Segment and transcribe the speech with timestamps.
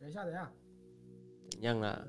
[0.00, 0.50] 等一下，等一下，
[1.50, 2.02] 怎样啦？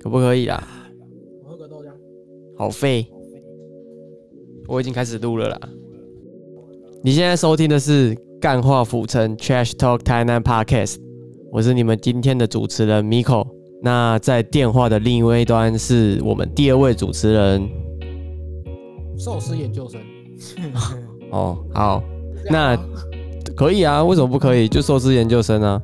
[0.00, 0.62] 可不可以啦？
[1.42, 1.90] 我喝个豆浆。
[2.56, 3.04] 好废，
[4.68, 5.60] 我已经开始录了啦。
[7.02, 10.94] 你现在收听的是《干话府城 Trash Talk 台南 Podcast》，
[11.50, 13.44] 我是你们今天的主持人 Miko。
[13.82, 17.68] 那在电话的另一端是我们第二位主持人。
[19.18, 20.00] 寿司研究生。
[21.32, 22.00] 哦，好，
[22.44, 22.84] 这样吗
[23.56, 24.68] 可以啊，为什么不可以？
[24.68, 25.80] 就寿司研究生啊。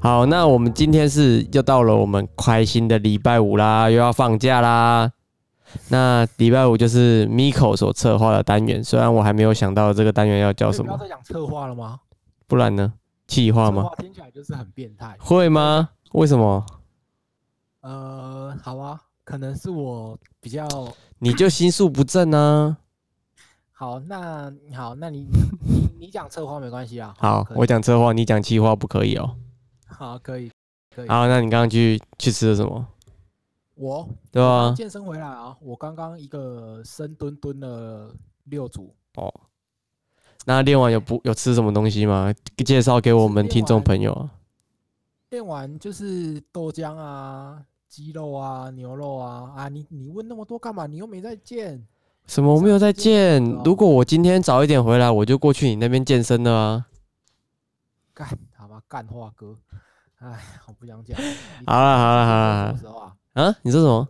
[0.00, 5.10] 好，那我们今天是又到了我们开心的礼拜五啦，又要放假啦。
[5.88, 11.98] 那礼拜五就是 Miko 所策划的单元，虽然我还没有想到这个单元要叫什么，不要再讲策划了吗？
[12.46, 12.92] 不然呢？
[13.26, 13.90] 计划吗？
[13.98, 15.16] 听起来就是很变态。
[15.18, 15.90] 会吗？
[16.12, 16.64] 为什么？
[17.82, 20.66] 呃，好啊，可能是我比较
[21.18, 22.76] 你就心术不正啊。
[23.72, 24.00] 好。
[24.00, 25.26] 那好，那你
[25.98, 27.14] 你你讲策划没关系啊。
[27.18, 29.36] 好，我讲策划，你讲计划，不可以哦。
[29.86, 30.50] 好可以
[30.94, 31.08] 可以。
[31.08, 32.86] 好，那你刚刚去去吃了什么？
[33.74, 38.94] 我对啊健身回来啊，我刚刚一个深蹲蹲了六组。
[39.16, 39.32] 哦，
[40.44, 42.32] 那练完有不有吃什么东西吗？
[42.64, 44.30] 介绍给我们听众朋友啊。
[45.30, 49.68] 练完就是豆浆啊、鸡肉啊、牛肉啊啊！
[49.68, 50.86] 你你问那么多干嘛？
[50.86, 51.84] 你又没在健。
[52.28, 52.54] 什么？
[52.54, 53.42] 我没有在健。
[53.64, 56.86] 如果我今天早一点回来，我就过去你那边健身了啊。
[58.12, 59.56] 干他妈干话哥，
[60.18, 61.18] 哎，我不想讲。
[61.18, 63.14] 你好了好了好了什么时候啊？
[63.32, 63.56] 啊？
[63.62, 64.06] 你说什么？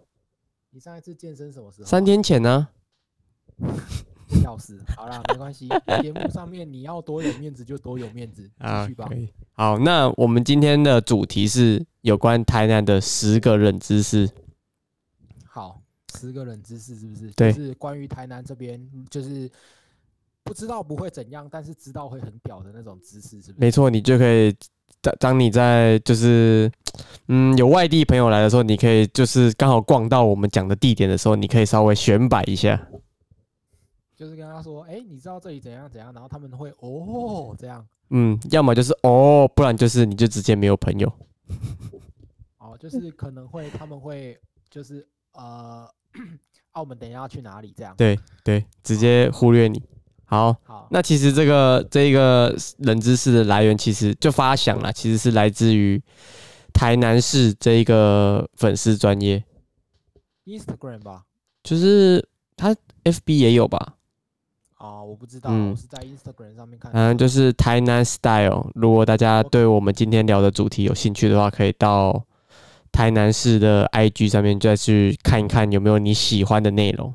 [0.70, 1.88] 你上一次健身什么时候啊？
[1.88, 2.66] 三天前呢、
[4.42, 4.82] 笑死。
[4.96, 5.68] 好了，没关系。
[6.02, 8.82] 节目上面你要多有面子就多有面子， 啊？
[8.82, 9.08] 继续吧。
[9.52, 14.28] 好，那我们今天的主题是有关台南的十个冷知识。
[16.18, 17.30] 好，十个冷知识是不是？
[17.32, 19.50] 对就是关于台南这边，就是
[20.42, 23.60] 不知道不会怎样，但是知道会很屌的那种知识，是不是？
[23.60, 24.54] 没错，你就可以
[25.00, 26.70] 当当你在就是
[27.28, 32.88] 嗯有外地朋友来的时候，你可以就是刚好逛到我们讲的地点的时候，你可以稍微选摆一下。
[34.16, 41.08] 就是跟他说，哎、你知道这里怎样怎样，然后他们会哦这样，嗯，要么就是哦，不然就是你就直接没有朋友。
[42.58, 44.36] 哦，就是可能会他们会
[44.68, 45.88] 就是呃，
[46.72, 47.94] 澳门等一下要去哪里这样。
[47.96, 49.82] 对对，直接忽略你。
[50.24, 56.00] 好，好，那其实这个这个冷知识的来源，其实就发想了，其实是来自于
[56.74, 59.42] 台南市这一个粉丝专业
[60.44, 61.24] ，Instagram 吧。
[61.64, 62.26] 就是
[62.56, 63.94] 他 FB 也有吧，
[64.78, 66.98] 哦，我不知道，嗯我是在 Instagram 上面看到。
[66.98, 68.70] 嗯，就是台南 Style。
[68.74, 72.24] 如果大家对我们今天聊的主题有兴趣的话，可以到
[72.92, 77.12] 台南市的 IG 上面再去看一看有没有你喜欢的内容。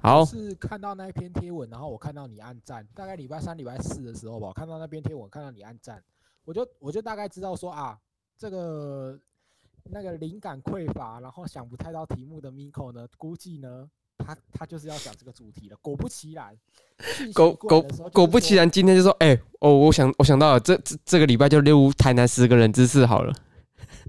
[0.00, 6.02] 好，是看到那一篇贴文，然后我看到你按赞，大概礼拜三、礼拜四的时候吧，我看到那篇贴文，看到你按赞，
[6.44, 7.98] 我就我就大概知道说啊，
[8.36, 9.18] 这个
[9.84, 13.88] 那个灵感匮乏，然后想不太到题目的 Miko 呢，估计呢，
[14.18, 15.76] 他他就是要讲这个主题了。
[15.80, 16.54] 果不其然，
[17.34, 17.82] 果果
[18.12, 23.34] 果不其然，今天就说，哎、哦，我想我想到了，这这这个礼拜就溜台南十个人之事好了，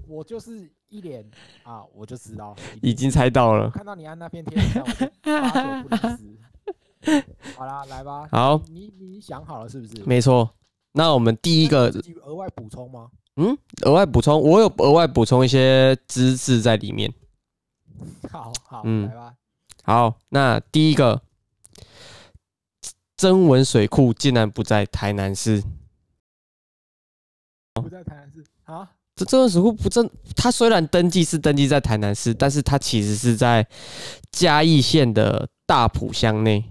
[0.06, 1.28] 我就是一脸
[1.64, 3.70] 啊，我就知道已经猜到了。
[3.70, 7.26] 看到你按那篇贴文，这样我就八九不离十。
[7.56, 8.28] 好啦，来吧。
[8.30, 10.02] 好，你你你想好了是不是？
[10.04, 10.50] 没错。
[10.92, 13.10] 那我们第一个额外补充吗？
[13.36, 17.12] 嗯，额外补充，我有额外补充一些知识在里面。
[18.30, 19.34] 好好，嗯来吧。
[19.84, 21.22] 好，那第一个，
[23.16, 25.62] 曾文水库竟然不在台南市。
[27.74, 28.90] 不在台南市啊？
[29.16, 33.66] 这曾文水库不正，它虽然登记是登记在台南市，但是它其实是在
[34.30, 36.62] 嘉义县的大埔乡内。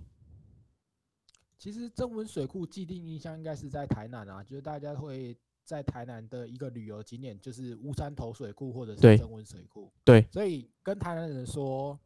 [1.57, 9.91] 其实曾文水库既定印象应该是在台南啊，就是大家会在台南的一个旅游景点，就是乌山头水库或者是曾文水库。
[10.03, 11.99] 对所以跟台南人说，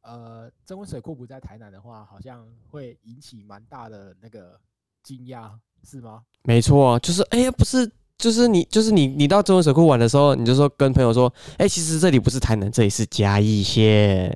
[0.00, 4.58] 呃，曾文水库不在台南的话，好像会引起蛮大的那个
[5.02, 5.50] 惊讶，
[5.82, 6.24] 是吗？
[6.44, 7.86] 没错，就是哎呀，不是，
[8.24, 14.34] 就是你，就是你，你到中文水库玩的时候，你就说跟朋友说，哎、其实这里不是台南，这里是嘉义县。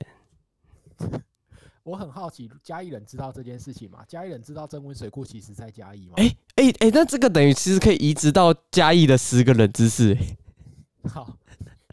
[1.85, 4.01] 我很好奇，嘉义人知道这件事情吗？
[4.07, 6.17] 嘉义人知道曾文水库其实在嘉义吗？
[6.17, 10.13] 哎哎哎，那这个等于其实可以移植到嘉义的十个冷知识。
[10.13, 11.35] 哎好，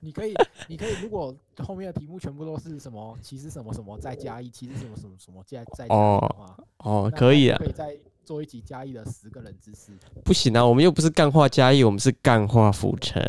[0.01, 0.33] 你可以，
[0.67, 9.91] 你可以，如果后面的题目全部都是什么，其实什么什么在嘉义，其实什么什么什么在在嘉义的话，哦，可以啊，可以再做一集嘉义的十个人之事。
[10.23, 13.21] 不行啊，我们又不是干化嘉义，我们是干化府城。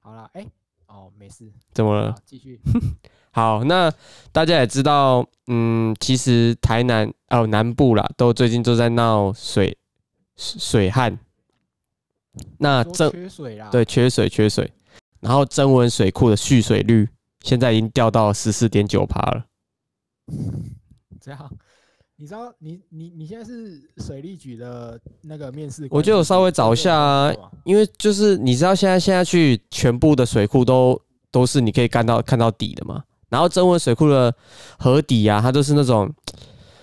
[0.00, 0.44] 好啦，哎、
[0.88, 2.60] 哦，没事，怎么了好？，继续。
[3.30, 3.90] 好，那
[4.32, 9.78] 大家也知道，嗯，其实台南哦南部啦，都最近都在闹水
[10.36, 11.16] 水水旱。
[12.58, 14.70] 那说增缺水啦，对缺水缺水，
[15.20, 17.08] 然后增文水库的蓄水率
[17.40, 19.46] 现在已经掉到十四点九趴了。
[21.20, 21.50] 这样。
[22.16, 31.00] 你知道你你你现在是水利局的那个面试官，我就有稍微找一下啊因为就是你知道现在现在去全部的水库都
[31.30, 34.32] 都是你可以看到看到底的嘛，然后增温水库的
[34.78, 36.12] 河底啊，它都是那种，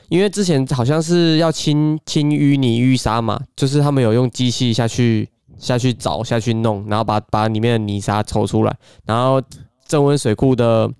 [0.10, 9.42] 因为之前好像是要清清淤泥淤沙嘛，就是他们有用机器下去下去找下去弄，然后把把里面的泥沙抽出来，然后
[9.86, 10.92] 增温水库的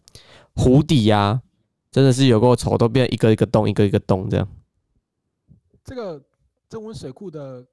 [0.56, 1.42] 湖底啊，
[1.92, 4.48] 真的是有够丑，都变一个一个洞一个一个洞这样。
[5.84, 6.24] 这个
[6.68, 7.66] 增温水库的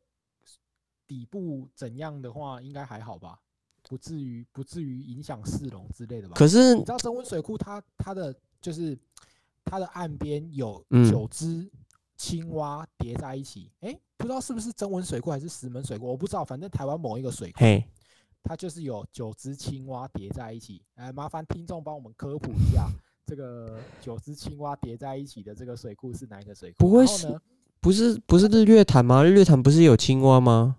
[1.07, 3.39] 底部怎样的话，应该还好吧？
[3.89, 6.35] 不至于不至于影响市容之类的吧？
[6.35, 8.99] 可是你知道增温水库它它的就是
[9.65, 11.71] 它的岸边有嗯九只
[12.17, 17.85] 青蛙叠在一起，诶，不知道是不是增温水库还是石门水库，我不知道，反正台湾某一个水库嘿，
[18.43, 20.83] 它就是有九只青蛙叠在一起。
[20.95, 22.89] 哎，麻烦听众帮我们科普一下，
[23.27, 26.77] 这个九只青蛙叠在一起的这个水库是哪一个水库？
[26.79, 27.39] 不会是？
[27.81, 29.23] 不是不是日月潭吗？
[29.23, 30.77] 日月潭不是有青蛙吗？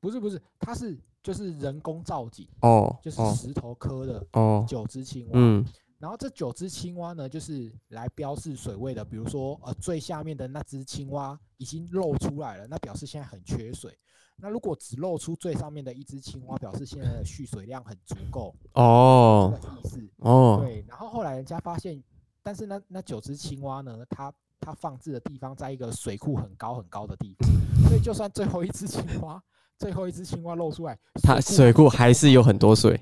[0.00, 5.30] 不是不是，它是就是人工造景，哦哦就是石头刻的哦，九只青蛙。
[5.34, 5.64] 嗯
[6.06, 9.04] 然后这九只青蛙呢，就是来标示水位的。
[9.04, 13.92] 比如说，呃，最下面的那只青蛙已经露出来了，那表示现在很缺水。
[14.36, 20.08] 那如果只露出最上面的一只青蛙，表示现在的蓄水量很足够，哦这个意思。
[20.18, 22.00] 哦，对，然后后来人家发现，
[22.40, 27.50] 但是那那九只青蛙呢，它它放置的地方在一个水库很高很高的地方，
[27.88, 29.42] 所以就算最后一只青蛙，
[29.76, 33.00] 最后一只青蛙露出来，它水库还是有很多水。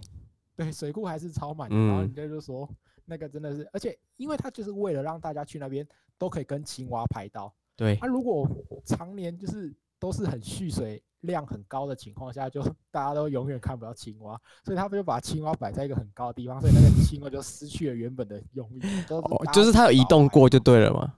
[0.57, 1.77] 对，水库还是超满的。
[1.77, 2.67] 然后嗯人家就说，
[3.05, 5.87] 那个真的是，而且因为他就是为了让大家去那边
[6.19, 7.53] 都可以跟青蛙拍到。
[7.77, 8.49] 对他、，如果
[8.85, 18.81] 常年就是都是很蓄水量很高的情况下，就 大家都永远看不到青蛙，所以他们就把青蛙摆在一个很高的地方，所以那个青蛙就失去了原本的用意，
[19.11, 21.15] 哦就是它有移动过就对了嘛。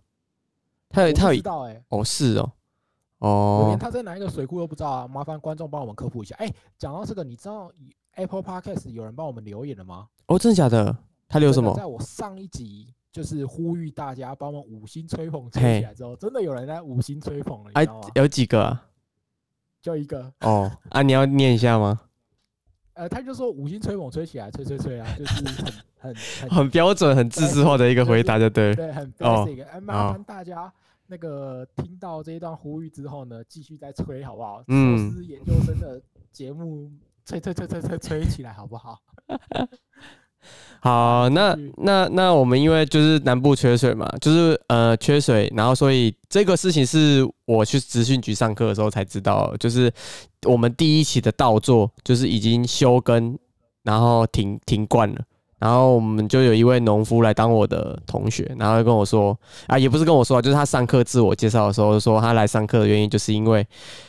[0.89, 2.53] 它有它有移知道哎、哦是哦
[3.19, 5.09] 我哦连它在哪一个水库都不知道啊！
[5.09, 6.37] 麻烦观众帮我们科普一下。
[6.37, 7.73] 哎、讲到这个，你知道
[8.13, 10.09] Apple Podcast 有人帮我们留言了吗？
[10.27, 10.97] 哦，真的假的？
[11.29, 11.75] 它留什么？
[11.75, 18.87] 在我上一集就是呼吁大家帮我五星吹捧吹起来之后，真的有人在五星吹捧了，你哎知道吗？，有几个啊？
[19.83, 22.01] 就一个，哦啊，你要念一下吗？
[22.95, 28.75] 呃，他就说五星吹捧吹起来，吹吹吹啊，就是很很很 很标准、很自制化的一个回答，就对了。
[28.75, 29.65] 对，很哦 basic。
[29.67, 30.73] 哎，麻烦大家
[31.07, 34.65] 那个听到这一段呼吁之后呢，继续再吹好不好？
[34.69, 36.01] 嗯是研究生的
[36.33, 36.91] 节目
[37.25, 38.99] 吹吹吹吹吹吹起来好不好？
[40.81, 49.93] 好，那那那我们因为就是南部缺水嘛，就是呃缺水，然后所以这个事情是我去资讯局上课的时候才知道，就是
[50.45, 53.37] 我们第一期的稻作就是已经休耕，
[53.83, 55.21] 然后停停灌了。
[55.59, 63.67] 然后我们就有一位农夫来当我的同学，然后就跟我说啊，也不是跟我说啊，就是他上课自我介绍的时候说他来上课的原因就是因为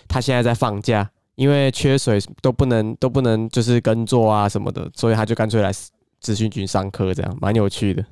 [0.10, 5.72] 他现在在放假，因为缺水都不能都不能就是耕作啊什么的，所以他就干脆来
[6.20, 8.06] 资讯局上课，这样蛮有趣的。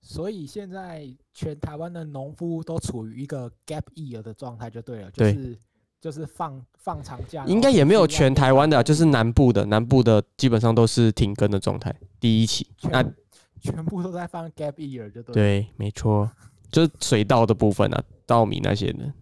[0.00, 5.58] 所以现在全台湾的农夫都处于一个 gap year 的状态，就对了，就对是
[6.00, 11.92] 就是放放长假，然应该也没有全台湾的啊，就是南部的，南部的基本上都是停耕的状态。
[12.20, 13.14] 第一期，那全
[13.60, 15.32] 全部都在放 gap year，就对了。
[15.32, 16.30] 对，没错，
[16.70, 19.12] 就是水稻的部分啊，稻米那些的。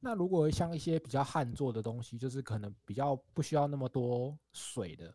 [0.00, 5.14] 那如果像一些比较旱作的东西，就是可能比较不需要那么多水的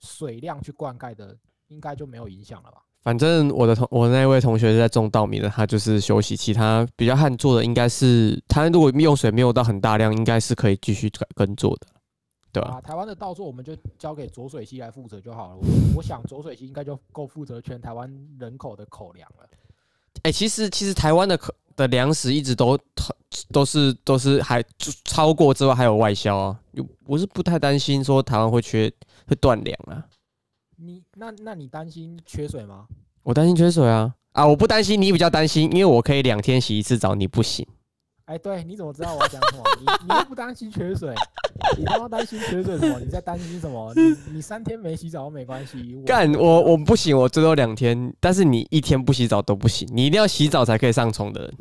[0.00, 1.36] 水量去灌溉的，
[1.72, 2.78] 应该就没有影响了吧？
[3.02, 6.36] 反正我的同我那位同学是在种稻米的，他就是休息。
[6.36, 11.86] 其他比较旱作的，应该是他如果用水没有到很大量，应该是可以继续耕作的，
[12.52, 15.56] 对吧、啊，台湾的稻作我们就交给浊水溪来负责就好了。
[15.56, 15.64] 我
[15.96, 19.48] 我想浊水溪应该就够负责全台湾人口的口粮了。
[20.22, 22.78] 哎、其实其实台湾的可的粮食一直都
[23.50, 28.92] 都是都是还就超过之外还有外销啊，有我是不太担心说台湾会缺
[29.26, 30.04] 会断粮啊，
[30.84, 32.86] 你那那你担心缺水吗？
[33.22, 37.64] 我担心缺水啊啊，我不担心，你比较担心，因为我可以两天洗一次澡，你不行。
[38.24, 39.62] 哎，对，你怎么知道我要讲什么？
[39.78, 41.14] 你你又不担心缺水，
[41.78, 42.98] 你他妈担心缺水什么？
[42.98, 43.92] 你在担心什么？
[43.94, 45.94] 你你三天没洗澡都没关系。
[45.94, 51.54] 我干我我不行，我最多两天，但是你一天不洗澡都不行，你一定要洗澡才可以上床的人。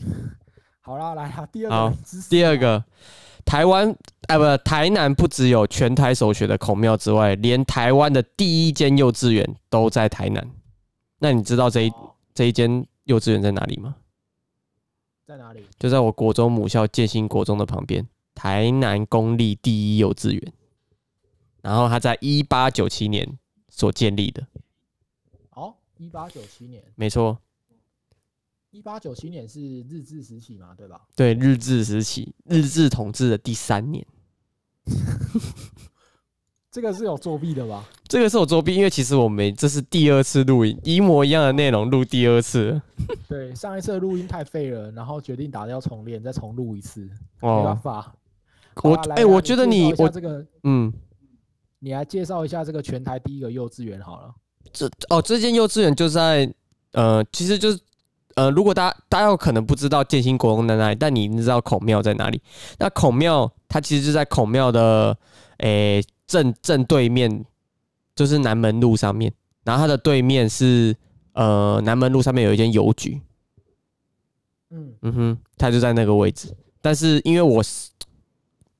[0.80, 1.96] 好啦，来啦，第二个
[2.28, 2.84] 第二个，
[3.50, 3.90] 台湾
[4.28, 10.48] 啊不，台南不只有全台首学的孔庙之外，连台湾的第一间幼稚园都在台南。
[11.18, 13.96] 那你知道这一哦这一间幼稚园在哪里吗？
[15.26, 15.64] 在哪里？
[15.80, 20.52] 就在我国中母校建新国中的旁边，台南公立第一幼稚园。
[21.60, 23.36] 然后它在一八九七年
[23.68, 24.46] 所建立的，
[25.56, 27.36] 哦，一八九七年，没错，
[28.72, 31.00] 一八九七年是日治时期嘛，对吧？
[31.16, 34.06] 对，日治时期，日治统治的第三年。
[36.70, 37.84] 这个是有作弊的吧？
[38.06, 42.80] 这个是有作弊，因为其实我们这是第二次录音，一模一样的内容录第二次。
[43.28, 47.00] 对，上一次录音太废了，然后决定打掉重练，再重录一次。
[47.00, 48.14] 没办哦，法，
[48.84, 50.92] 我哎、我觉得你我这个，嗯，
[51.80, 54.32] 你来介绍一下这个全台第一个幼稚园好了。
[54.72, 56.48] 这哦，这间幼稚园就在
[56.92, 57.80] 呃，其实就是
[58.40, 62.40] 呃，如果大家大家有可能不知道建兴国中在哪里，但你一定知道孔庙在哪里。
[62.78, 65.14] 那孔庙它其实就在孔庙的
[65.58, 67.44] 诶、正正对面，
[68.16, 69.30] 就是南门路上面，
[69.62, 70.96] 然后它的对面是
[71.34, 73.20] 呃南门路上面有一间邮局，
[74.70, 76.48] 嗯，嗯哼，它就在那个位置。
[76.80, 77.90] 但是因为我是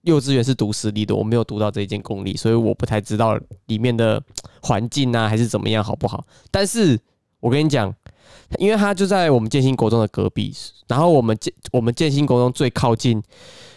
[0.00, 4.22] 幼稚园是读私立的，我没有读到这一间公立，所以我不太知道里面的
[4.62, 6.24] 环境啊还是怎么样好不好。
[6.50, 6.98] 但是
[7.40, 7.94] 我跟你讲，
[8.58, 10.54] 因为他就在我们建新国中的隔壁，
[10.88, 13.22] 然后我们建我们建新国中最靠近，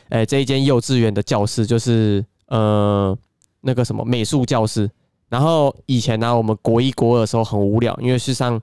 [0.10, 3.18] 诶、这一间幼稚园的教室就是呃
[3.62, 4.90] 那个什么美术教室。
[5.30, 8.62] 然后以前呢、我们国一国二的时候很无聊，因为去上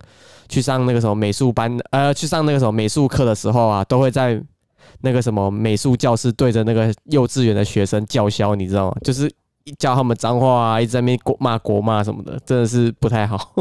[0.49, 4.40] 去上那个什么美术班，呃，去上那个什么美术课的时候啊，都会在
[5.00, 8.97] 那个什么美术教室对着那个幼稚园的学生叫嚣，你知道吗？
[9.02, 9.29] 就是
[9.64, 13.52] 一叫他们脏话啊，一直在那边国骂国骂什么的，真的是不太好。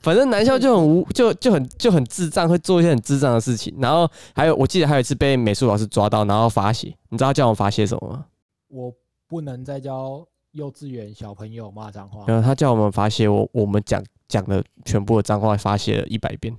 [0.00, 3.74] 反正男校就很无，就就很就很智障，会做一些很智障的事情。
[3.78, 6.88] 然后还有，我记得还有一次被美术老师抓到，然后罚写。
[7.08, 8.26] 你知道他叫我罚写什么吗？
[8.68, 8.92] 我
[9.26, 12.24] 不能再教幼稚园小朋友骂脏话。
[12.26, 16.56] 然后他叫我们罚写我我们讲讲的全部的脏话，罚写了一百遍。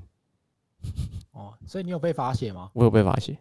[1.31, 2.69] 哦，所以你有被罚写吗？
[2.73, 3.37] 我有被罚写。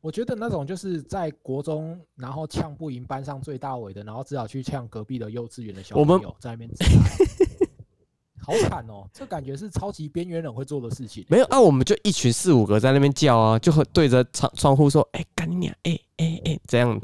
[0.00, 6.70] 我觉得那种就是在国中，然后呛不赢班上最大尾的，然后只好去呛隔壁的幼稚园的小朋友，在那边
[8.48, 9.06] 好惨哦！
[9.12, 11.22] 这感觉是超级边缘人会做的事情。
[11.28, 15.74] 没有啊，我们就一群四五个在那边叫啊，就会对着窗窗户说：“哎、干你娘！
[15.82, 16.98] 哎哎哎，这样。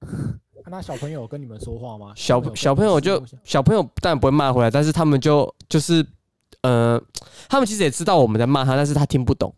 [0.68, 2.14] 那小朋友跟你们说话吗？
[2.16, 6.04] 小跟小朋友就小朋友当然不会骂回来，但是他们就就是
[6.62, 7.00] 呃，
[7.48, 9.54] 他们其实也知道我们在骂他，但是他听不懂。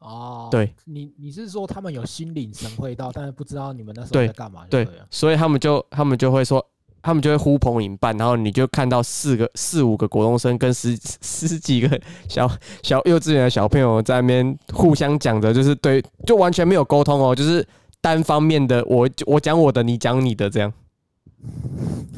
[0.00, 4.66] 哦，对，你你是说他们有心领神会到，但是不知道你们那时候在干嘛？
[4.68, 6.66] 对对，所以他们就他们就会说，
[7.02, 12.50] 他们就会呼朋引伴，然后你就看到四个四五个国中生跟十十几个小
[12.82, 17.66] 小幼稚园的小朋友在那边互相讲着，就是对，就完全没有沟通哦，就是
[18.00, 20.72] 单方面的，我我讲我的，你讲你的这样。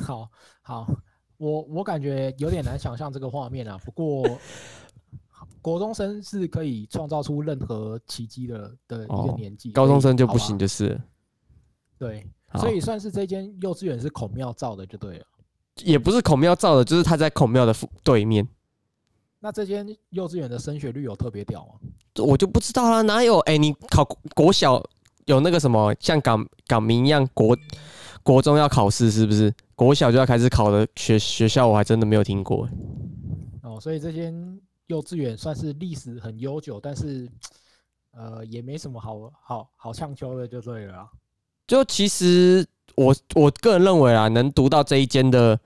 [0.00, 0.28] 好
[0.62, 0.86] 好，
[1.38, 3.78] 我我感觉有点难想象这个画面啊。
[3.84, 4.24] 不过，
[5.62, 11.00] 国中生是可以创造出任何奇迹的的一个哦年纪，高中生就不行，就是
[11.98, 12.26] 对，好
[12.58, 15.26] 所以算是这间幼稚园是孔庙造的就对了。
[15.82, 18.46] 也不是孔庙造的，就是他在孔庙的附对面。
[19.40, 21.72] 那这间幼稚园的升学率有特别屌吗？
[22.24, 23.38] 我就不知道啦，哪有？
[23.40, 24.80] 哎、你考国国小
[25.24, 27.56] 有那个什么，像港港民一样国
[28.22, 29.52] 国中要考试是不是？
[29.74, 32.68] 国小就要开始考的学学校，我还真的没有听过。
[33.62, 37.28] 哦，所以这间幼稚园算是历史很悠久，但是
[38.12, 41.08] 呃也没什么好好好呛秋的就对了啊。
[41.72, 45.58] 就其实我我个人认为啊，能读到这一间的，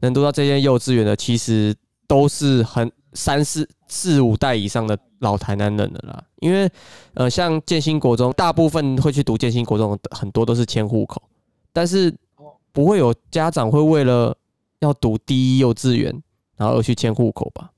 [0.00, 1.74] 能读到这间幼稚园的，其实
[2.06, 6.22] 都是很三四四五代以上的老台南人了啦。
[6.40, 6.70] 因为
[7.14, 11.22] 呃，像建新国中，大部分会去读建新国中很多都是迁户口，
[11.72, 12.14] 但是
[12.70, 14.36] 不会有家长会为了
[14.80, 16.22] 要读第一幼稚园，
[16.58, 17.72] 然后而去迁户口吧？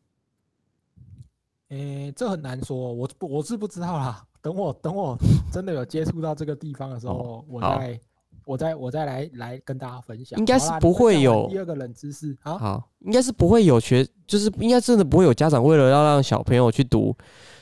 [1.68, 4.24] 诶、这很难说，我我是不知道啦。
[4.42, 5.16] 等我等我
[5.52, 8.00] 真的有接触到这个地方的时候，我再
[8.44, 10.38] 我再我再来来跟大家分享。
[10.38, 12.58] 应该是不会有第二个冷知识啊。
[12.58, 17.16] 好，应该是不会有学，就是应该真的不会有家长为了要让小朋友去读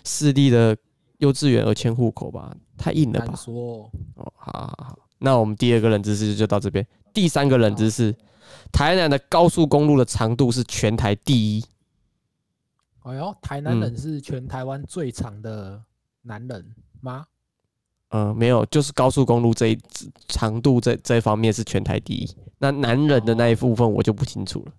[0.05, 0.77] 私立的
[1.19, 2.55] 幼稚园而迁户口吧？
[2.77, 3.35] 太硬了吧？
[3.35, 6.87] 说，哦，好好好，那我们第二个冷知识就到这边。
[7.13, 8.15] 第三个冷知识，
[8.71, 11.65] 台南的高速公路的长度是全台第一。
[13.03, 15.83] 哎呦，台南嗯人是全台湾最长的
[16.23, 17.27] 男人吗？
[18.11, 19.79] 呃，没有，就是高速公路这一
[20.29, 22.37] 长度这这一方面是全台第一。
[22.59, 24.73] 那男人的那一部分我就不清楚了，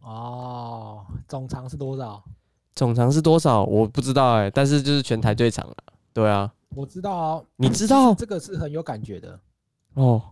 [0.00, 2.22] 哦，总长是多少？
[2.74, 5.76] 总长是多少我不知道哎、但是就是全台最长了。
[6.12, 9.38] 对啊，我知道哦，你知道这个是很有感觉的，
[9.94, 10.22] 哦？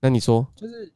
[0.00, 0.92] 那你说，就是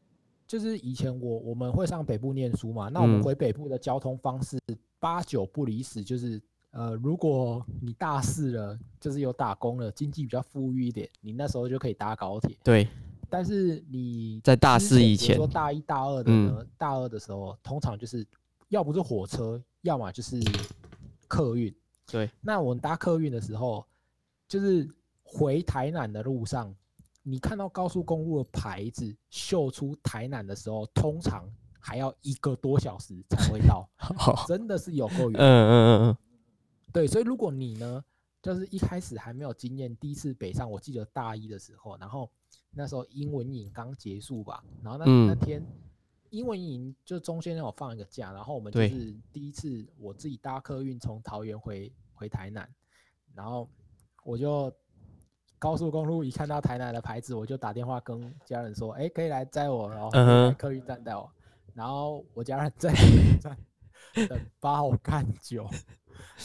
[0.47, 4.59] 就是以前我我们会上北部念书嘛，那我们嗯回北部的交通方式
[4.99, 6.41] 八九不离十，就是
[6.79, 12.57] 呃，如果你大四了，就是有打工了，经济比较富裕一点，你那时候就可以搭高铁。
[12.63, 12.87] 对，
[13.29, 18.25] 但是你在大四以前说大一大二的呢，大二的时候，通常就是
[18.69, 20.41] 要不是火车，要么就是
[21.27, 21.75] 客运。
[22.07, 23.85] 对，那我们搭客运的时候，
[24.47, 24.89] 就是
[25.25, 26.73] 回台南的路上，
[27.25, 31.45] 你看到高速公路的牌子秀出台南的时候，通常
[31.81, 35.43] 还要一个多小时才会到， 好，真的是有够远嗯。
[35.43, 36.17] 嗯嗯嗯，
[36.93, 38.05] 对，所以如果你呢，
[38.43, 42.31] 就是一开始还没有经验，第一次北上，我记得大一的时候，然后
[42.71, 45.63] 那时候英文营刚结束吧，然后那、那嗯天
[46.31, 52.69] 英文营就中间有放一个假，然后我们就是第一次我自己搭客运从桃园回回台南，
[53.35, 53.69] 然后
[54.25, 54.71] 我就
[55.59, 60.11] 高速公路一看到台南的牌子，我就打电话跟家人说，哎、可以来载我，然后
[60.59, 61.31] 客运站载我，
[61.75, 63.59] 然后我家人在客运站
[64.29, 65.69] 等爆干久，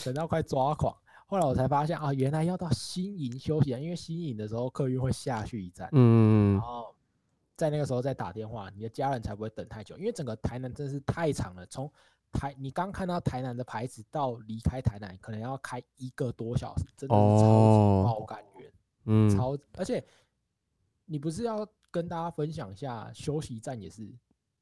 [0.04, 0.94] 等到快抓狂。
[1.26, 6.94] 后来我才发现啊，原来要到新营休息啊，因为新营的时候客运会下去一站，嗯然后
[7.56, 11.90] 在那个时候再打电话，你的家人才不会等太久，因为整个台南真是太长了，从
[12.30, 18.72] 台你刚看到台南的牌子到离开台南，可能要开一个多小时，真的是超哦级爆干远，
[19.06, 20.04] 嗯，超而且
[21.06, 24.06] 你不是要跟大家分享一下休息站也是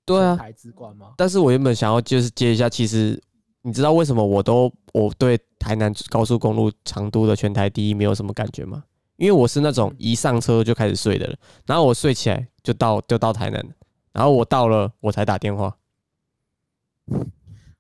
[0.05, 1.15] 对啊台之冠吗？
[1.17, 3.21] 但是我原本想要就是接一下，其实
[3.63, 8.85] 你知道为什么我都我对台南高速公路长度的全台第一没有什么感觉吗？
[9.17, 13.73] 因为我是那种一上车就开始睡的人，然后我睡起来就到就到台南了，
[14.13, 15.77] 然后我到了我才打电话。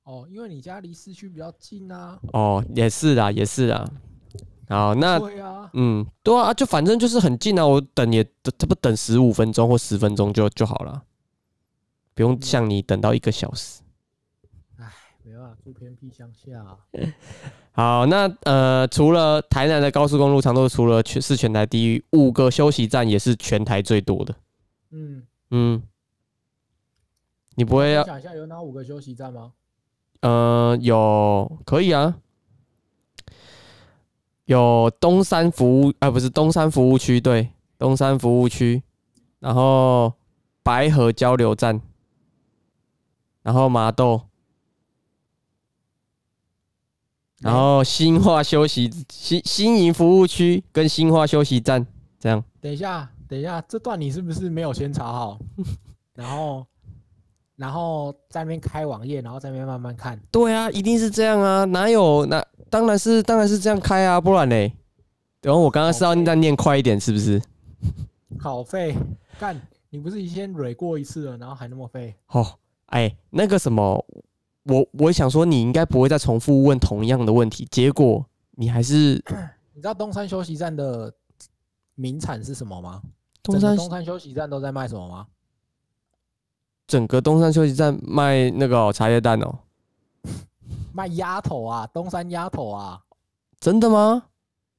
[0.04, 2.18] 哦，因为你家离市区比较近啊。
[2.32, 3.84] 哦，也是啦，也是啦。
[4.68, 11.02] 好，那对啊，嗯，对啊，就反正就是很近啊，我等也这不等十五分钟或十分钟就就好了，
[12.14, 13.82] 不用像你等到一个小时。
[15.82, 16.60] 偏僻乡下。
[16.60, 16.78] 啊、
[17.72, 24.32] 好，那呃，除了台南的高速公路长度，除了全是全台第一，五个休息站也是全台最多的。
[24.92, 25.82] 嗯，嗯，
[27.56, 29.52] 你不会要分享一下有哪五个休息站吗？
[30.20, 32.14] 呃有可以啊，
[34.44, 38.84] 有东山服务啊、不是东山服务区，对，东山服务区，
[39.40, 40.12] 然后
[40.62, 41.80] 白河交流站，
[43.42, 44.28] 然后麻豆，
[47.42, 51.84] 然后新化休息新新营服务区跟新化休息站，
[52.18, 55.38] 这样等一下，等一下，这段你是不是没有先查好？
[56.14, 56.64] 然后，
[57.56, 60.20] 然后在那边开网页，然后在那边慢慢看。
[60.30, 64.72] 对啊，一定是这样啊，哪有那当然是当然是这样开啊，不然嘞，
[65.40, 67.42] 然后我刚刚是要再念快一点，是不是？
[68.38, 68.96] 好废，
[69.38, 69.60] 干！
[69.90, 72.14] 你不是先蕊过一次了，然后还那么废？
[72.28, 72.46] 哦，
[72.86, 74.04] 哎，那个什么，
[74.64, 79.22] 我我想说你应该不会再重复问同样的问题，结果你还是
[79.74, 81.12] 你知道东山休息站的
[81.94, 83.02] 名产是什么吗？
[83.42, 85.26] 东山个东山休息站都在卖什么吗？
[86.86, 89.58] 整个东山休息站卖那个、哦、茶叶蛋哦，
[90.92, 93.02] 卖鸭头啊，东山鸭头啊，
[93.58, 94.26] 真的吗？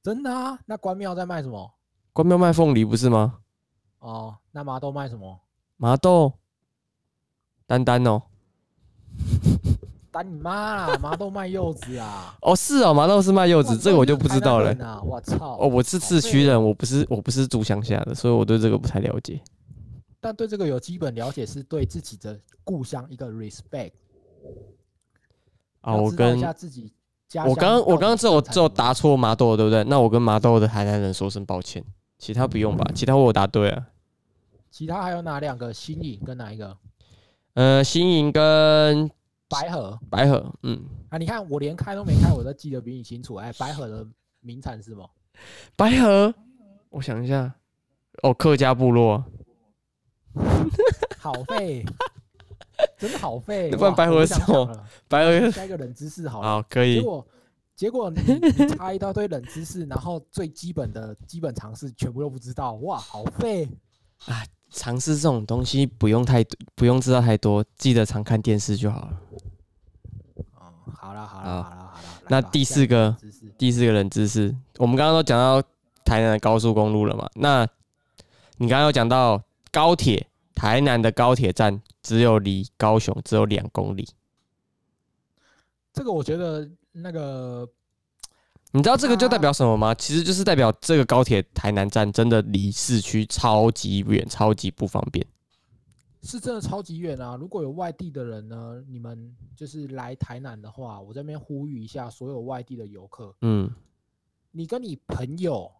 [0.02, 0.58] 真的啊。
[0.66, 1.74] 那关庙在卖什么？
[2.12, 3.40] 关庙卖凤梨不是吗？
[3.98, 5.40] 哦，那麻豆卖什么？
[5.76, 6.32] 麻豆，
[7.66, 8.22] 丹丹哦，
[10.10, 10.98] 打你妈啦！
[11.02, 12.36] 麻豆卖柚子啊！
[12.42, 15.02] 哦是哦，麻豆是卖柚子，这个我就不知道了！
[15.04, 15.58] 我操！
[15.60, 19.40] 哦，我是市区人，我不是我不是住乡下的，所以我对这个不太了解。
[20.20, 23.90] 但对这个有基本了解，是对自己的故乡一个 respect。
[25.80, 26.92] 啊，我跟自己
[27.28, 29.82] 家乡我刚刚我刚刚只有只有答错麻豆，对不对？
[29.84, 31.84] 那我跟麻豆的台南人说声抱歉，
[32.18, 32.88] 其他不用吧？
[32.94, 33.88] 其他我答对啊。
[34.70, 35.74] 其他还有哪两个？
[35.74, 36.76] 新颖跟哪一个？
[37.54, 39.08] 呃，新营跟
[39.48, 41.18] 白河白河，嗯，啊！
[41.18, 43.36] 你看我连开都没开，我都记得比你清楚。
[43.36, 44.04] 哎，白河的
[44.40, 45.08] 名产是什么？
[45.76, 46.34] 白河，
[46.90, 47.54] 我想一下，
[48.22, 49.24] 哦，客家部落，
[51.18, 51.84] 好废，
[52.98, 53.70] 真的好废。
[53.76, 56.48] 不然白河是什么白河，下一个冷知识好了。
[56.48, 57.26] 好，可以，结果
[57.76, 58.20] 结果你
[58.58, 63.68] 你插一大堆冷知识，然后最基本的基本常识全部都不知道，哇，好废。
[64.74, 69.20] 尝试这种东西不用太不用知道太多，记得常看电视就好了。
[70.56, 72.00] 哦，好了好好啦好了好了。
[72.28, 73.16] 那第四个
[73.56, 75.62] 第四个冷知识，我们刚刚都讲到
[76.04, 77.30] 台南的高速公路了嘛？
[77.34, 77.64] 那
[78.56, 84.08] 你刚刚有讲到高铁，台南的高铁站只有离高雄只有两公里，
[85.92, 87.68] 这个我觉得那个
[88.76, 89.94] 你知道这个就代啊表什么吗？
[89.94, 95.24] 其实就是代表这个高铁台南站真的离市区超级远，超级不方便。
[96.22, 97.36] 是真的超级远啊！
[97.38, 103.70] 如果有外地的人呢，你们就是来台南的话，我这边呼吁一下所有外地的游客，嗯，
[104.50, 105.70] 你跟你朋友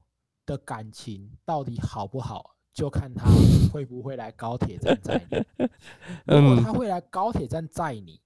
[0.47, 3.25] 的感情到底好不好，就看他
[3.73, 5.67] 会不会来高铁站载你。
[6.27, 8.21] 如果嗯他会来高铁站载你，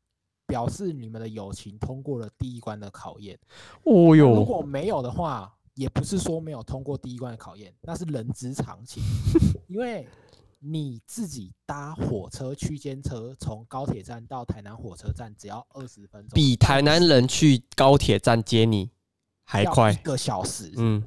[0.49, 3.39] 表示你们的友情通过了第一关的考验。
[3.85, 9.03] 哦如，果没有的话，也不是说没有通过第一关的考验，那是人之常情。
[9.69, 10.09] 因为
[10.59, 18.91] 你自己搭火车区间车从高铁站到台南火车站只要二十分钟，比台南人去高铁站接你
[19.45, 19.97] 还快一。
[19.97, 20.73] 个小时。
[20.77, 21.05] 嗯，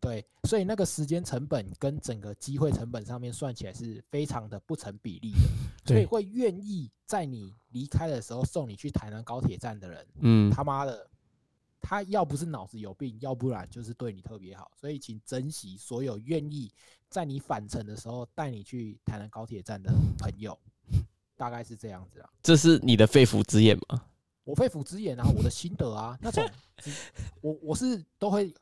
[0.00, 5.38] 对，所以那个时间成本跟整个机会成本上面算起来是非常的不成比例的，
[5.86, 11.10] 所以会愿意在你离开的时候送你去台南高铁站的人，嗯，他妈的，
[11.80, 16.70] 他要不是脑子有病，要不然就是对你特别好，所以请珍惜所有愿意
[17.08, 20.56] 在你返程的时候带你去台南高铁站的朋友，
[21.36, 22.30] 大概是这样子啊。
[22.42, 24.04] 这是你的肺腑之言吗？
[24.44, 26.48] 我肺腑之言啊，我的心得啊，那种
[27.42, 28.54] 我我是都会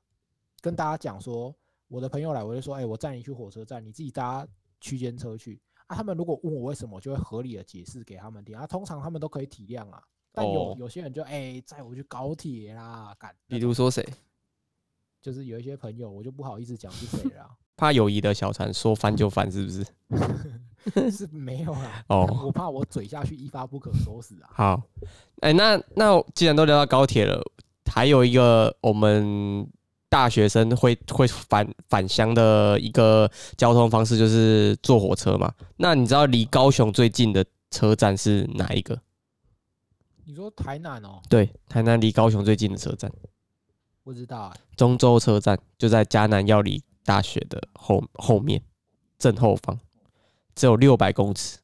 [0.67, 1.55] 跟大家讲说，
[1.87, 4.45] 我的朋友来，我就说，哎、我载你去火车站，你自己搭
[4.81, 5.95] 区间车去啊。
[5.95, 8.67] 他们如果问我为什么，我就会合理的解释给他们听啊。
[8.67, 10.03] 通常他们都可以体谅啊，
[10.33, 14.05] 但有、哦有些人就哎载、我去高铁啦，干，比如说谁？
[15.23, 21.11] 就是有一些朋友，我就不好意思讲是谁了啊、 怕友谊的小船说翻就翻，是不是？
[21.13, 22.05] 是没有啦。
[22.09, 24.51] 哦 我怕我嘴下去一发不可收拾啊。
[24.53, 24.83] 好，
[25.43, 27.41] 哎、那那既然都聊到高铁了，
[27.89, 29.65] 还有一个我们
[30.09, 35.53] 大学生会会返返乡的一个交通方式就是坐火车嘛。
[35.77, 38.99] 那你知道离高雄最近的车站是哪一个？
[40.25, 43.11] 你说台南哦，对，台南离高雄最近的车站，
[44.03, 48.61] 不知道哎、中州车站就在嘉南药理大学的后后面
[49.19, 49.79] 正后方，
[50.55, 51.59] 只有六百公尺。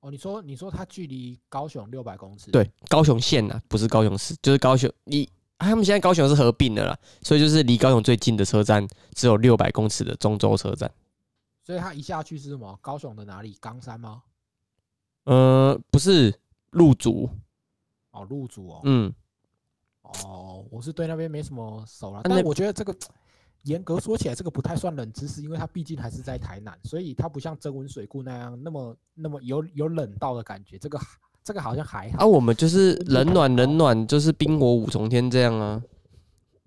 [0.00, 4.88] 哦，你说你说它距离高雄六百公尺，，对，高雄县啊，不是高雄市，就是高雄。
[5.04, 10.90] 离啊他们现在高雄是合并的啦，所以就是离高雄最近的车站只有六百公尺的中州车站。
[11.62, 12.78] 所以它一下去是什么？
[12.80, 13.56] 高雄的哪里？
[13.60, 14.22] 冈山吗？
[15.24, 16.34] 呃，不是
[16.70, 17.28] 入竹，
[18.12, 19.12] 哦，鹿竹哦，嗯，
[20.00, 22.96] 哦，我是对那边没什么熟了，但我觉得这个
[23.64, 30.98] 严格说起来，这个不太算冷知识，因为它毕竟还是在台南，所以它不像曾文水库那样那么那么有有冷到的感觉，这个
[31.48, 32.18] 这个好像还好。
[32.18, 35.82] 啊，我们就是冷暖冷暖，就是冰火五重天这样啊。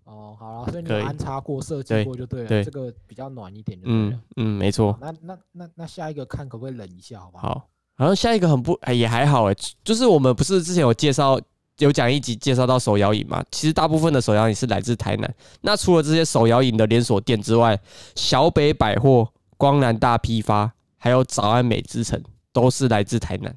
[0.06, 4.20] 哦，好了，所以你安插过、设计对过就对了，对这个比较暖一点就对嗯了。
[4.38, 4.98] 嗯，没错。
[5.00, 7.48] 那那那那下一个看可不可以冷一下，好不好？
[7.48, 11.40] 好，然后下一个很不，哎，也还好哎，就是我们不是之前有介绍，
[11.78, 13.46] 有讲一集介绍到手摇饮嘛？
[13.52, 15.32] 其实大部分的手摇饮是来自台南。
[15.62, 17.80] 那除了这些手摇饮的连锁店之外，
[18.16, 22.20] 小北百货、光南大批发，还有早安美之城，
[22.52, 23.56] 都是来自台南。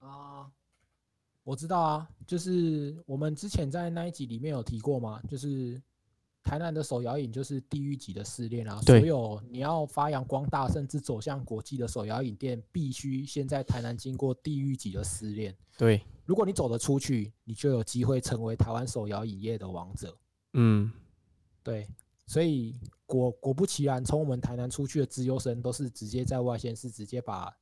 [0.00, 0.46] 啊，
[1.46, 5.80] 我知道啊，就是我们之前在那一集里面有提过嘛，就是
[6.42, 15.56] 台南的手摇饮就是地狱级的试炼啊，所有你要发扬光大甚至走向国际的手摇饮店，必须先在台南经过地狱级的试炼。
[15.78, 20.18] 对，如果你走得出去，你就有机会成为台湾手摇饮业的王者。
[20.54, 20.90] 嗯，
[21.62, 21.86] 对，
[22.26, 22.74] 所以
[23.06, 27.56] 果果不其然，从我们台南出去的资优生都是直接在外县市直接把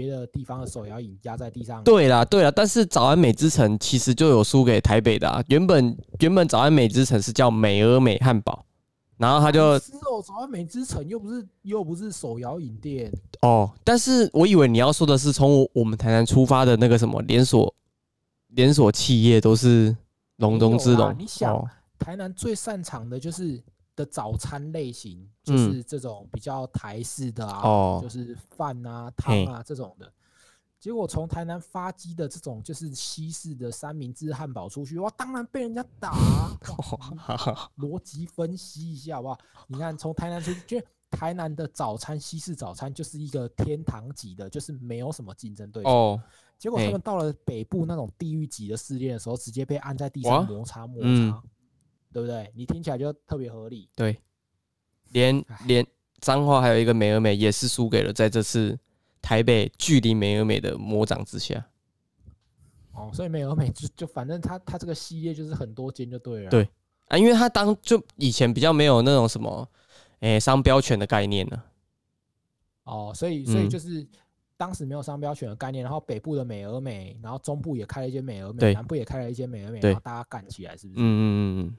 [0.00, 1.84] 别的地方的手摇饮压在地上。
[1.84, 5.42] 对啦，对啦，但是早安美之城其实就有输给台北的啊。
[5.48, 8.64] 原本原本早安美之城是叫美而美汉堡，
[9.18, 17.74] 然后他就是哦，早安美之城又不是又不是手摇饮店哦，但是我以为你要说的是从我我们台南出发的那个什么连锁
[18.54, 19.94] 连锁企业都是
[20.36, 21.14] 龙中之龙。
[21.18, 23.62] 你想哦，台南最擅长的就是
[24.00, 30.10] 的早餐类型，嗯就是这种比较台式的啊，哦就是饭啊、汤啊这种的。
[30.78, 37.70] 结果从台南发迹的这种就是西式的三明治汉堡出去，哇，当然被人家打、 啊。
[37.76, 39.38] 逻辑分析一下好不好？
[39.68, 45.90] 你看从台南出去，就台南的早餐西式早餐就是一个天堂级的，就是没有什么竞争对手。
[45.90, 46.22] 哦，
[46.56, 51.42] 结果他们到了北部那种地狱级的试炼的时候，直接被按在地上摩擦摩擦，嗯
[52.12, 52.50] 对不对？
[52.54, 53.88] 你听起来就特别合理。
[53.94, 54.20] 对，
[55.10, 55.86] 连唉连
[56.20, 58.78] 彰化还有一个美而美也是输给了在这次
[59.22, 61.66] 台北距离美而美的魔掌之下。
[62.92, 66.50] 哦，所以美而美就就反正它它这个系列就是很多间就对了。
[66.50, 66.68] 对
[67.06, 69.68] 啊，因为它当就以前比较没有那种什么，
[70.20, 71.62] 诶、商标权的概念呢、
[72.84, 74.06] 哦，所以所以嗯就是
[74.56, 81.00] 当时没有商标权的概念，然后北部的美而美，然后中部也开了一间美而美，南部也开了一间美而美，对然后大家干起来，是不是？
[81.00, 81.76] 嗯嗯嗯嗯，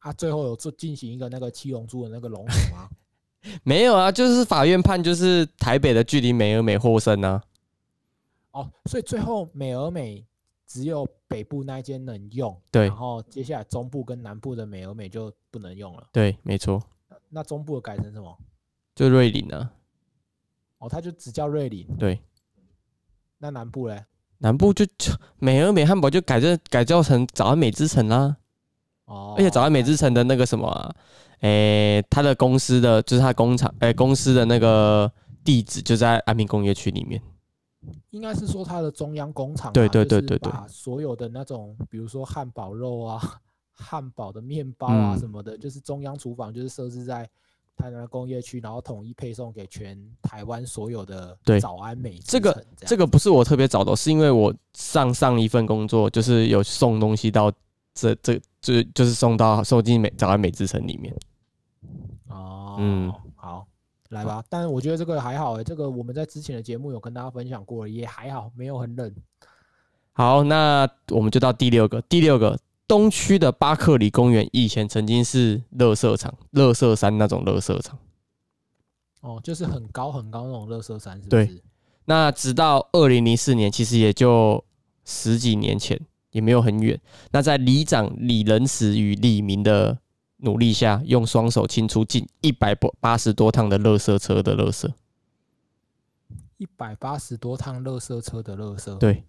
[0.00, 2.88] 啊，最后有做进行一个那个七龙珠的那个龙虎吗？
[3.64, 7.42] 没有啊，就是法院判就是台北的距离美而美获胜啊。
[8.52, 10.22] 哦，所以最后美而美
[10.66, 16.06] 只有北部那一间能用，对然后接下来中部跟南部的美而美就不能用了。
[16.12, 16.82] 对，没错，
[17.28, 18.36] 那中部的改成什么？
[18.94, 19.70] 就瑞林啊。
[20.78, 21.86] 哦，他就只叫瑞林。
[21.98, 22.20] 对，
[23.38, 24.04] 那南部嘞？
[24.38, 28.36] 南部就就美而美汉堡就改叫改造成早安美之城啦。
[29.10, 30.94] 哦，而且早安美之城的那个什么、啊，
[31.40, 35.10] 诶、他的公司的就是他工厂，诶、公司的那个
[35.44, 37.20] 地址就在安平工业区里面。
[38.10, 40.52] 应该是说它的中央工厂吧，对对就是对对对。
[40.52, 43.18] 把所有的那种，比如说汉堡肉啊、
[43.72, 45.18] 汉堡的面包啊嗯。
[45.18, 47.28] 什么的，就是中央厨房就是设置在
[47.76, 51.58] 台南工业区，然后统一配送给全台湾所有的对。
[51.58, 57.50] 早安美之这个这个不是我特别找的，是因为我上上一份工作就是有送东西到
[58.00, 61.14] 这这就就是送到送进美早安美之城里面。
[62.28, 63.66] 哦，嗯好，
[64.08, 64.42] 来吧。
[64.48, 69.14] 但是我觉得这个还好诶、这个我们在之前的节目有跟大家分享过，也还好，没有很冷。
[70.12, 72.58] 好，那我们就到第六个，第六个
[72.88, 77.98] 东区的巴克里公园以前曾经是乐色场，乐色山那种乐色场。
[79.20, 81.62] 哦，就是很高很高那种乐色山，是不对是？
[82.06, 84.64] 那直到二零零四年，其实也就
[85.04, 87.00] 十几年前，也没有很远。
[87.30, 89.98] 那在里长李仁慈与李明的
[90.38, 94.90] 努力下，用双手清出近一百八十多趟的垃圾车的垃圾。
[96.56, 99.24] 一百八十多趟垃圾车的垃圾，对，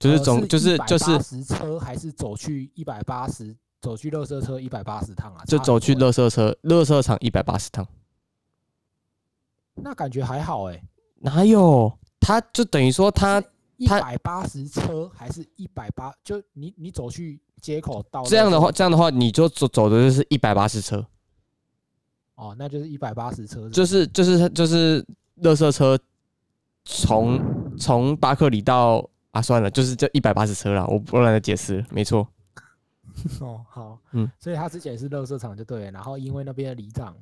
[0.00, 5.44] 就是呃总就是就是十车还是走去一百八十，走去垃圾车一百八十趟啊？
[5.44, 7.86] 就走去垃圾车垃圾场一百八十趟，
[9.76, 10.82] 那感觉还好哎、
[11.20, 11.96] 哪有？
[12.18, 13.40] 他就等于说他
[13.80, 16.14] 一百八十车还是一百八？
[16.22, 21.06] 就你你走去街口到这样的话，这样的话你就走走的就是一百八十车，
[22.34, 25.02] 哦，那就是一百八十车，就是就是就是
[25.42, 25.98] 垃圾车
[26.84, 27.40] 从
[27.78, 32.28] 从巴克里到啊算了，就是这一百八十车了，我不懒得解释，没错。
[33.40, 37.16] 哦好，嗯，所以他之前是乐色场就对了，然后因为那边的里长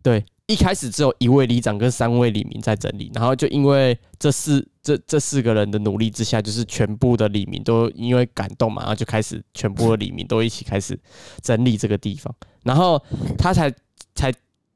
[0.00, 10.98] 对，一开始只有一位里长跟三位里民在整理，然后就因为这四这这四个人的努力之下，就是全部的里民都因为感动嘛，然后就开始全部的里民都一起开始
[11.40, 12.34] 整理这个地方，
[12.64, 13.00] 然后
[13.38, 13.72] 他才
[14.16, 14.32] 才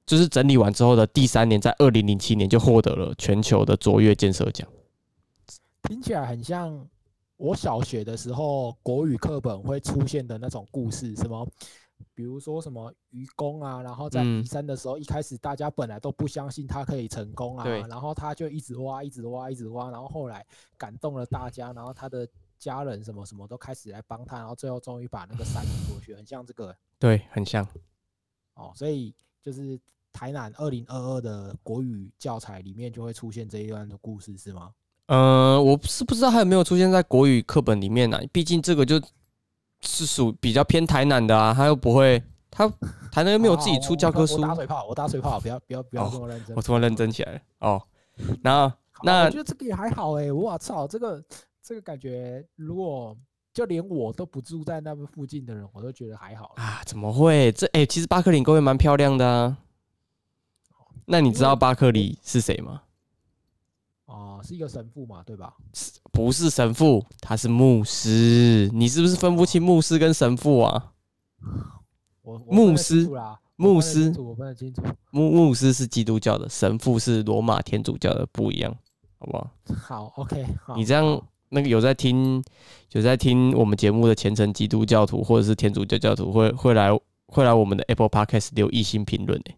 [0.07, 4.69] 就是整理完之后的第三年，在二零零七年就获得了全球的卓越建设奖。
[5.83, 6.87] 听起来很像
[7.37, 11.45] 我小学的时候国语课本会出现的那种故事，什么，
[12.14, 20.45] 比如说什么愚公啊，然后在嗯移山的时候，一开始大家本来都不相信他可以成功啊，然后他就一直挖，一直挖，一直挖，然后后来
[20.77, 27.67] 感动了大家，然后他的家人什么什么都开始来帮他，然后最后终于把那个山移过去，很像这个 对，很像。
[28.55, 29.79] 哦，所以就是
[30.12, 34.73] 台南二零二二的国语教材里面就会出现这一段的故事，是吗？
[35.07, 38.99] 呃，我是不知道还有没有出现在国语课本里面呢、毕竟这个就
[39.85, 42.68] 是属比较偏台南的啊，他又不会，他
[43.12, 44.47] 台南又没有自己出教科书我。
[44.47, 46.57] 打嘴炮，我打嘴炮，不要不要不要哦这么认真。
[46.57, 47.83] 我突然认真起来了哦。
[48.42, 51.23] 然后那我觉得这个也还好哎、我操，这个
[51.62, 53.16] 这个感觉，如果
[53.53, 56.55] 就连我都不住在那边附近的人，我都觉得还好。
[56.57, 57.53] 啊，怎么会？
[57.53, 59.59] 这哎、其实巴克林公园蛮漂亮的啊。
[61.07, 62.83] 那你知道巴克里是谁吗？
[64.14, 65.55] 哦、是一个神父嘛，对吧？
[66.12, 68.70] 不是神父，他是牧师。
[68.72, 70.92] 你是不是分不清牧师跟神父啊？
[72.22, 74.83] 我我牧师啦，牧师我分得清楚。
[75.11, 78.74] 牧牧师是基督教的，神父是罗马天主教的，不一样，
[79.18, 79.50] 好不好？
[79.74, 80.77] 好 $，OK，好。
[80.77, 82.42] 你这样那个有在听
[82.92, 86.90] 有在听我们节目的虔诚基督教徒或者是天主教教徒会会来
[87.27, 89.57] 会来我们的 Apple Podcast 留一星评论诶。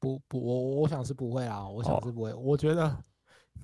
[0.00, 2.32] 不不，我我想是不会啦，我想哦是不会。
[2.34, 2.96] 我觉得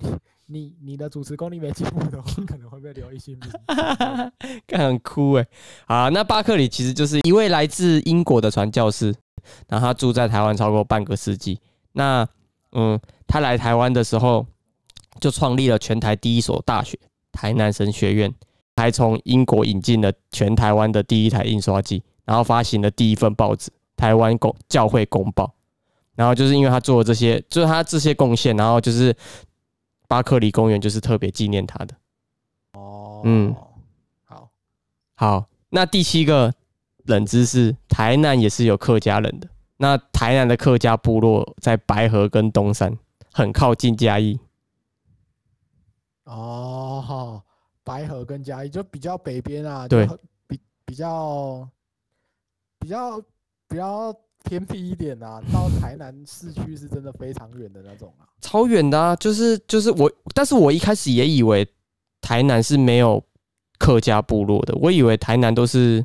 [0.47, 3.51] 你你的主持功力没进步的话， 可能会被留一星评。
[4.67, 5.47] 看很酷诶。
[5.87, 9.15] 好，那巴克里其实就是一位来自英国的传教士，
[9.69, 11.59] 然后他住在台湾超过半个世纪。
[11.93, 12.29] 那
[12.73, 14.47] 嗯，他来台湾的时候
[15.21, 16.99] 就创立了全台第一所大学——
[17.33, 18.33] 台南神学院，
[18.77, 25.45] 还从英国引进了全台湾的第一台印刷机，然后发行了第一份报纸《台湾公教会公报》。
[26.17, 29.15] 然后就是因为他做了这些，就是他这些贡献，然后就是
[30.15, 31.97] 巴克里公园就是特别纪念他的。
[32.75, 33.53] 哦，嗯，
[34.23, 34.49] 好，
[35.17, 36.55] 好，那第七个
[37.07, 39.49] 冷知识，台南也是有客家人的。
[39.77, 42.97] 那台南的客家部落在白河跟东山，
[43.33, 44.39] 很靠近嘉义。
[46.27, 47.43] 哦，
[47.83, 50.07] 白河跟嘉义就比较北边啊，对
[50.47, 51.69] 比比较
[52.79, 53.21] 比较
[53.67, 54.15] 比较
[54.45, 58.29] 偏僻一点啊， 到台南市区是真的非常远的那种啊。
[58.41, 61.67] 超远的啊，就是就是我，但是我一开始也以为
[62.21, 63.23] 台南是没有
[63.79, 66.05] 客家部落的，我以为台南都是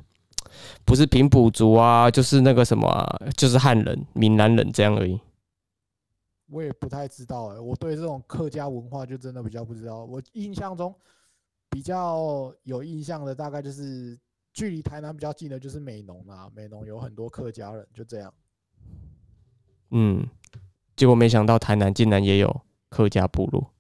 [0.84, 5.20] 不是平埔族啊，就是那个什么啊、就是汉人、闽南人这样而已。
[6.52, 10.04] 我也不太知道哎、我对这种客家文化就真的比较不知道。
[10.06, 10.94] 我印象中
[11.70, 14.18] 比较有印象的，大概就是
[14.60, 16.52] 距离台南比较近的，就是美浓啦。
[16.54, 18.34] 美浓有很多客家人，就这样。
[19.92, 20.28] 嗯，
[20.98, 23.72] 结果没想到台南竟然也有客家部落。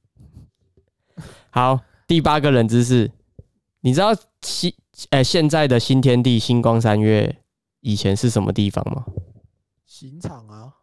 [1.51, 3.11] 好，第八个冷知识，
[3.81, 4.11] 你知道
[4.41, 4.73] 新
[5.09, 7.43] 呃现在的新天地星光三月
[7.81, 9.05] 以前是什么地方吗？
[9.85, 10.75] 刑场啊，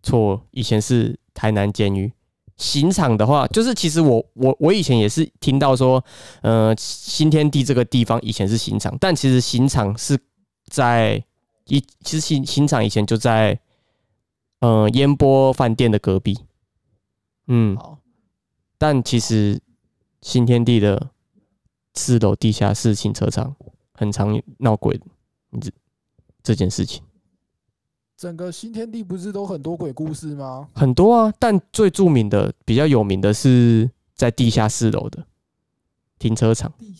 [0.00, 2.12] 错，以前是台南监狱。
[2.56, 6.02] 刑场的话，就是其实我我我以前也是听到说，
[6.42, 10.18] 呃，新天地这个地方以前是刑场，但其实刑场是
[10.66, 11.24] 在
[11.66, 13.58] 一，其实刑刑场以前就在
[14.60, 16.38] 呃烟波饭店的隔壁。
[17.48, 17.98] 嗯，好，
[18.78, 19.60] 但其实
[20.22, 21.10] 新天地的
[21.94, 23.54] 四楼地下室停车场
[23.92, 25.00] 很常闹鬼，
[25.50, 25.70] 你这
[26.42, 27.02] 这件事情。
[28.24, 30.66] 整个新天地不是都很多鬼故事吗？
[30.74, 35.22] 很多啊，但最著名的、比较有名的是在地下四楼的
[36.18, 36.72] 停车场。
[36.78, 36.94] 地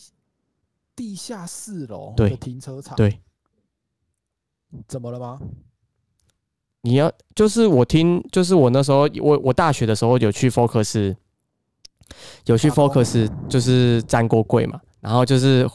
[0.94, 3.22] 地下四楼对的停车场，对，
[4.86, 5.40] 怎么了吗？
[6.82, 11.16] 你要就是我听，就是我那时候我我大学的时候有去 Focus，
[12.44, 15.66] 有去 Focus 就是站过柜嘛，然后就是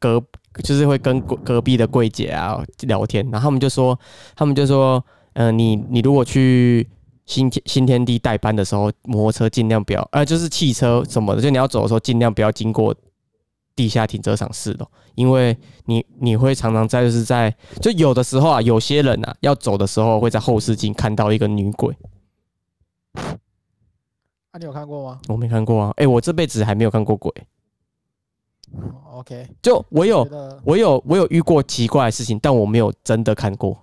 [0.00, 0.20] 隔
[0.62, 3.98] 就是会跟隔隔壁的柜姐啊聊天，然后他们就说
[4.36, 6.88] 他们就说，嗯、你你如果去
[7.26, 12.94] 新天新天地代班的时候，摩托车尽量不要，呃，就是汽车什么的，就你要走的时候尽量不要经过
[13.76, 21.94] 地下停车场四楼，因为你你会常常在就是在就有的时候啊，有些人啊要走的时候会在后视镜看到一个女鬼，
[23.14, 25.20] 啊，你有看过吗？
[25.28, 27.57] 我没看过啊，哎、我这辈子还没有看过鬼，哦
[29.12, 30.26] ？OK，就我有
[30.64, 33.78] 我有我有遇过奇怪的事情，但我没有真的看过，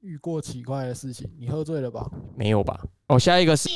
[0.00, 2.10] 遇过奇怪的事情，你喝醉了吧？
[2.34, 2.86] 没有吧？
[3.08, 3.68] 哦，下一个是，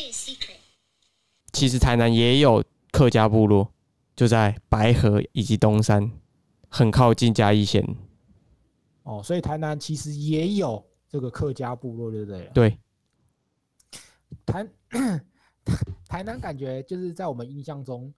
[1.53, 3.73] 其实台南也有客家部落，
[4.14, 6.11] 就在白河以及东山，
[6.69, 7.85] 很靠近嘉义县。
[9.03, 12.51] 哦，所以台南其实也有这个客家部落，对不对？
[12.53, 12.79] 对，
[14.45, 14.69] 台
[16.07, 18.12] 台南感觉就是在我们印象中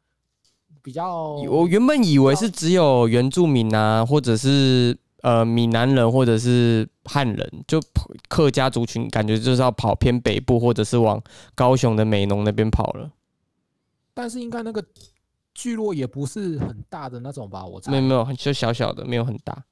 [0.82, 7.80] 比较我原本以为是只有原住民啊，或者是呃闽南人，或者是汉人，就
[8.28, 11.22] 客家族群，感觉就是要跑偏北部，或者是往
[11.54, 13.10] 高雄的美浓那边跑了。
[14.12, 14.84] 但是应该那个
[15.54, 17.64] 聚落也不是很大的那种吧？
[17.64, 19.64] 我猜没有没有，就小小的，没有很大。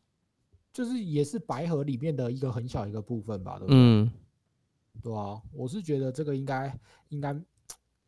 [0.72, 3.76] 就是也是白河里面的一个很小一个部分吧，对不对？
[3.76, 4.10] 嗯，
[5.02, 6.72] 对啊，我是觉得这个应该
[7.08, 7.36] 应该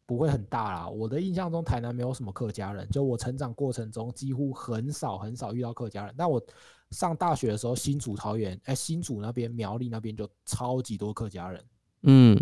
[0.06, 0.88] 不会很大啦。
[0.88, 6.14] 我的印象中，台南没有什么客家人，就我成长过程中几乎很少很少遇到客家人。
[6.16, 6.42] 但我
[6.90, 11.64] 上大学的时候，新竹桃园，哎、新竹那边苗栗那边就超级多客家人。
[12.02, 12.38] 嗯，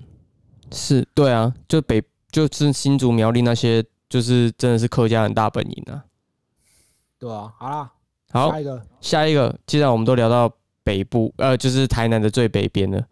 [0.73, 6.05] 是对啊，就北就是新竹苗栗那些，就是真的是客家人大本营啊。
[7.18, 7.92] 对啊，好啦，
[8.33, 10.51] 好下，一个下一个，既然我们都聊到
[10.83, 13.07] 北部，呃，就是台南的最北边了，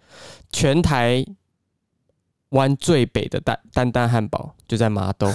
[0.50, 1.24] 全台
[2.50, 5.30] 湾最北的丹丹丹汉堡就在麻豆，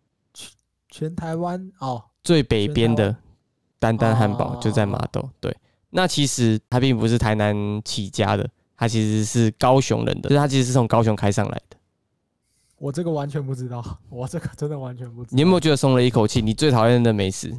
[0.90, 3.14] 全台湾哦，最北边的
[3.78, 5.28] 丹丹汉堡哦就在麻豆。
[5.40, 5.56] 对，
[5.90, 11.76] 那其实它并不是台南起家的，它其实是高雄人的，就是它其实是从高雄开上来的。
[12.78, 15.34] 我这个完全不知道， 我这个真的完全不知道。
[15.34, 16.40] 你有没有觉得松了一口气？
[16.40, 17.50] 你最讨厌的美食，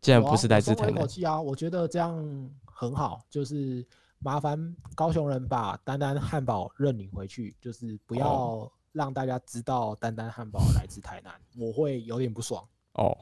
[0.00, 1.06] 竟然不是来自台南我松了一口？
[1.06, 1.40] 气啊！
[1.40, 2.16] 我觉得这样
[2.64, 3.86] 很好，就是
[4.18, 12.66] 麻烦高雄人把丹丹汉堡认领回去，就是不要哦让大家知道丹丹汉堡来自台南，我会有点不爽。
[12.94, 13.16] 哦，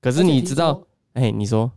[0.00, 0.80] 可可是你知道，
[1.14, 1.70] 哎、你说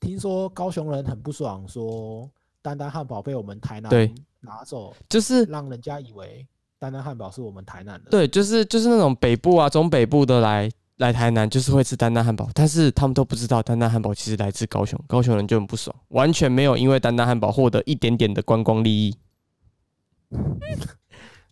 [0.00, 2.30] 听说高雄人很不爽，说
[2.60, 6.46] 丹丹汉堡被我们台南对拿走，就是让人家以为
[6.78, 8.10] 丹丹汉堡是我们台南的。
[8.10, 19.16] 对，就是就是那种北部啊、中北部的来来台南，就是会吃丹丹汉堡，但是他们都不知道丹丹汉堡其实来自高雄，高雄人就很不爽，完全没有因为丹丹汉堡获得一点点的观光利益，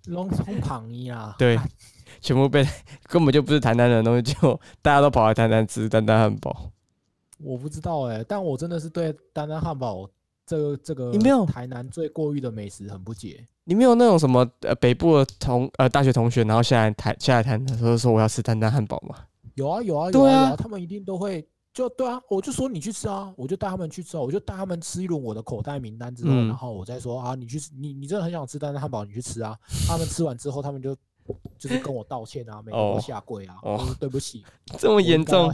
[0.07, 1.59] 龙冲旁一啊，对，
[2.21, 2.65] 全部被
[3.05, 6.71] 根本就不是台南人的东西，就大家都跑来台南吃丹丹汉堡。
[7.39, 10.09] 我不知道哎、但我真的是对丹丹汉堡
[10.47, 13.45] 这个这个你没有台南最过誉的美食很不解。
[13.65, 19.17] 你没有那种什么呃北部的同呃大学同学，然后下来台下来台南的时候说我要吃丹丹汉堡吗？
[19.61, 20.49] 有啊有啊有啊啊。
[20.49, 26.49] 有啊，他们一定都会就对啊，我就说你去吃啊，我就带他们去吃啊，我就带他们吃一轮我的口袋名单之后，嗯。
[26.49, 29.57] 然后我再说啊，你去吃，你你真的很想吃丹丹汉堡，你去吃啊。
[29.87, 30.97] 他们吃完之后，他们就
[31.59, 32.95] 就是跟我道歉啊，每个哦。
[32.95, 33.57] 都下跪啊，
[34.01, 34.45] 对不起，
[34.79, 35.49] 这么严重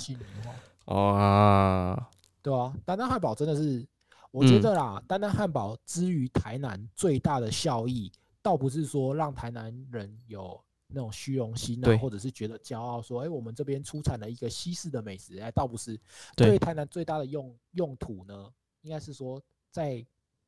[0.86, 2.08] 啊？
[2.42, 3.84] 对啊，丹丹汉堡真的是，
[4.30, 4.62] 我觉嗯。
[4.62, 10.58] 得啦，丹丹汉堡之于台南最大的效益，倒不是说让台南人有
[10.88, 15.98] 那种虚荣心对啊，或者是觉得骄傲说，哎、我们这边出产了一个西式的美食，哎，倒不是。
[16.36, 18.50] 对对台南最大的用用途呢，
[18.82, 20.04] 应该是说在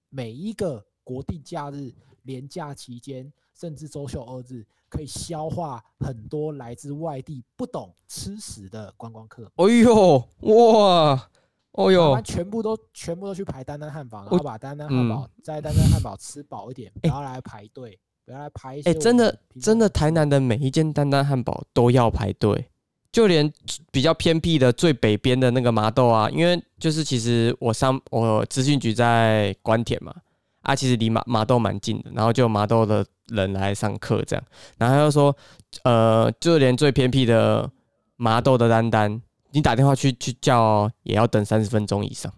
[0.09, 9.51] 每一个国定假日、连假期间，甚至周休二日，可以消化很多来自外地不懂吃食的观光客。
[9.57, 11.31] 哎呦哇！
[11.73, 17.97] 哦他呦，全部都全部都去排丹丹汉堡，然我后把丹丹汉堡、在丹丹汉堡吃饱一点，不要来排队，
[18.29, 22.71] 来排一真的真的，台南的每一间丹丹汉堡都要排队，
[23.11, 23.51] 就连
[23.91, 30.15] 比较偏僻的最北边的那个麻豆啊，因为就是其实我上我资讯局在关田嘛，
[30.63, 34.45] 啊，其实离麻麻豆蛮近的，然后就麻豆的人来上课这样，
[34.77, 35.37] 然后他就说，
[35.85, 37.71] 呃，就连最偏僻的
[38.17, 39.21] 麻豆的丹丹，
[39.51, 42.33] 你打电话去去叫哦也要等三十分钟以上。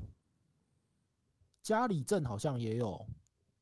[1.63, 3.07] 嘉里镇好像也有，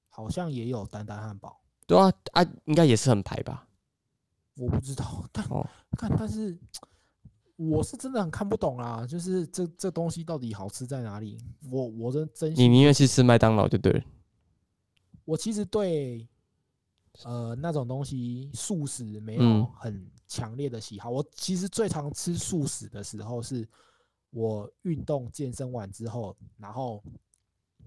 [0.09, 1.59] 好像也有丹丹汉堡，
[1.89, 3.67] 对啊啊，应该也是很排吧？
[4.57, 5.67] 我不知道， 但哦
[5.97, 6.57] 看但是
[7.57, 11.39] 我是真的很看不懂啦，就是这这东西到底好吃在哪里？
[11.71, 14.05] 我我真真你心，宁愿去吃麦当劳就对了。
[15.25, 16.29] 我其实对
[17.25, 21.09] 呃那种东西素食没嗯有很强烈的喜好。
[21.11, 23.67] 我其实最常吃素食的时候是
[24.31, 27.03] 我运动健身完之后，然后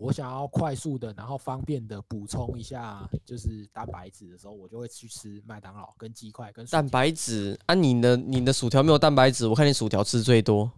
[0.01, 10.71] 我想要快速的，然后方便的补充一下就是蛋白质的时候，我就会去吃麦当劳跟鸡块跟蛋白质啊，你的你的薯条没有蛋白质，我看你薯条吃最多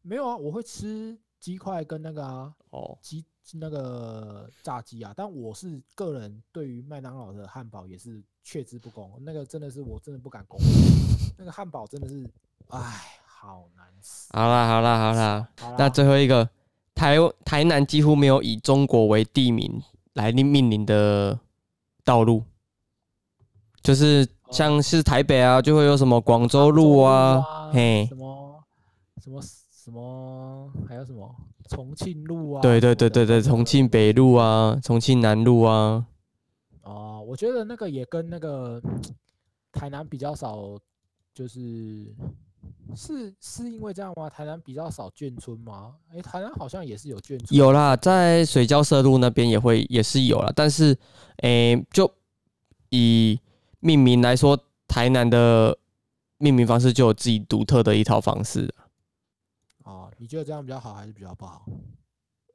[0.00, 2.98] 没有啊，我会吃鸡块跟那个啊哦。
[3.02, 3.22] 鸡
[3.52, 10.64] 那个炸鸡啊，但我是个人对于麦当劳的汉堡也是却之不恭，那个真的是我真的不敢恭维，
[11.36, 12.26] 那个汉堡真的是，
[12.68, 14.28] 哎，好难吃。
[14.32, 16.48] 好啦好啦好啦，好啦那最后一个
[16.94, 19.82] 台台南几乎没有以中国为地名
[20.14, 21.38] 来命命名的
[22.04, 22.42] 道路，
[23.82, 28.06] 就是像是台北啊，就会有什么广州路啊，嘿。
[28.06, 28.64] 什，么
[29.22, 31.34] 什么什么，还有什么
[31.68, 32.62] 重庆路啊？
[32.62, 36.06] 对对对对对，重庆北路啊，重庆南路啊，
[36.82, 38.80] 哦，我觉得那个也跟那个
[39.72, 40.78] 台南比较少，
[41.34, 42.14] 就是
[42.96, 44.28] 是是因为这样吗？
[44.28, 45.94] 台南比较少眷村吗？
[46.12, 50.96] 诶，台南好像也是有眷村，有啦，在水交社路那边也会也是有啦，但是
[51.38, 52.10] 诶、就
[52.90, 53.40] 以
[53.80, 55.76] 命名来说，台南的
[56.38, 58.72] 命名方式就有自己独特的一套方式。
[59.84, 61.66] 哦，你觉得这样比较好还是比较不好？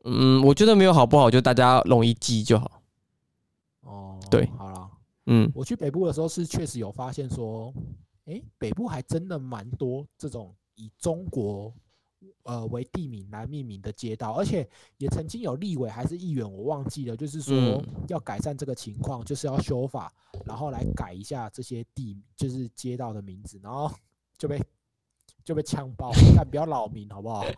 [0.05, 2.81] 嗯，我觉得没有好不好，就大家容易记就好。
[3.81, 4.89] 哦，对好了，
[5.25, 7.73] 嗯，我去北部的时候是确实有发现说，
[8.29, 11.73] 诶，北部还真的蛮多这种以中国
[12.43, 14.67] 呃为地名来命名的街道，而且
[14.97, 20.13] 也曾经有立委还是议员，我忘记了，就是说嗯要改善这个情况，就是要修法，
[20.45, 23.91] 然后来改一下这些地就是街道的名字，然后
[24.37, 24.61] 就被
[25.43, 27.43] 就被枪爆，但不要扰民好不好？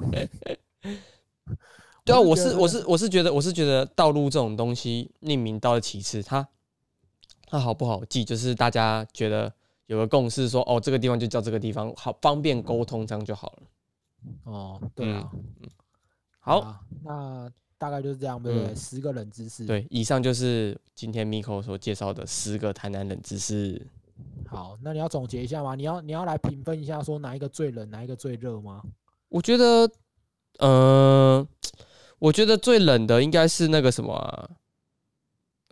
[2.04, 6.48] 对啊，我是我是我是觉得我是觉得道路这种东西命名到了其次，它
[7.46, 9.54] 它好不好记，就是大家觉得
[9.92, 13.64] 有个共识说，哦，这个地方就叫这个地方，好方便沟通，这样就好了。
[14.46, 15.70] 哦，对啊，嗯
[16.40, 18.70] 好，啊，那大概就是这样，对不对？
[18.70, 23.86] 嗯十个冷知识，对，以上就是今天 Miko 所介绍的十个台南冷知识。
[24.48, 25.76] 好，那你要总结一下吗？
[25.76, 28.82] 你要你要来评分一下，说哪一个最冷，哪一个最热吗？
[29.28, 29.92] 我觉得，
[30.60, 31.46] 呃，
[32.18, 34.50] 我觉得最冷的应该是那个什么、啊，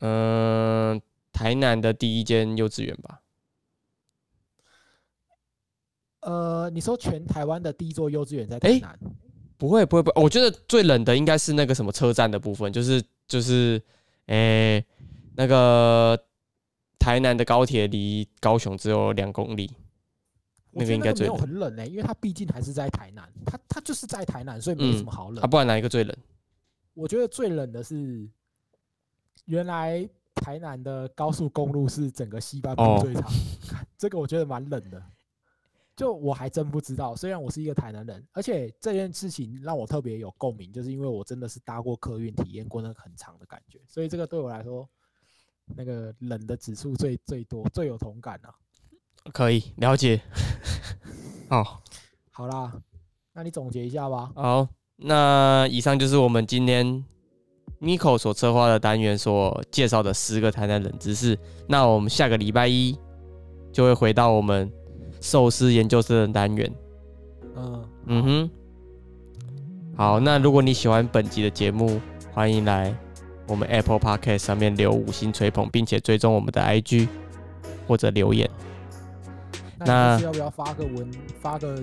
[0.01, 1.01] 嗯、
[1.31, 3.21] 台南的第一间幼稚园吧。
[6.21, 8.99] 呃，你说全台湾的第一座幼稚园在台诶南，
[9.57, 13.81] 不会不会不会，我觉得最冷的应该是那个什么车站的部分，就是就是，
[14.25, 14.83] 诶、
[15.35, 16.21] 那个
[16.97, 19.71] 台南的高铁离高雄只有两公里，
[20.71, 25.41] 那个应该最很冷呢、因为它毕竟还是在台南，它它就是在台南，所以没什嗯么好冷。
[25.41, 26.15] 啊，不然哪一个最冷？
[26.93, 28.27] 我觉得最冷的是，
[29.45, 33.23] 原来台南的高速公路是整个西半部哦最长，
[33.69, 35.01] 看这个我觉得蛮冷的。
[35.99, 44.87] 就我还真不知道，虽然我是一个台南人，而且这件事情让我特别有共鸣，就是因为我真的是搭过客运，体验过那个很长的感觉，所以这个对我来说，
[45.75, 48.55] 那个冷的指数最最多，最有同感啊。
[49.33, 50.21] 可以了解。
[51.49, 51.81] 好，
[52.31, 52.81] 好啦，
[53.33, 54.31] 那你总结一下吧。
[54.37, 57.03] 好，那以上就是我们今天
[57.81, 61.37] Nico 所策划的单元所介绍的十个台南冷知识。
[61.67, 62.97] 那我们下个礼拜一
[63.73, 64.71] 就会回到我们
[65.19, 66.71] 寿司研究生的单元。
[67.55, 68.49] 嗯嗯哼，
[69.97, 71.99] 好，那如果你喜欢本集的节目，
[72.31, 72.95] 欢迎来
[73.47, 77.07] 我们 Apple Podcast 上面留五星吹捧，并且追踪我们的 IG
[77.87, 78.49] 或者留言。
[79.79, 81.09] 那要不要发个文，
[81.41, 81.81] 发个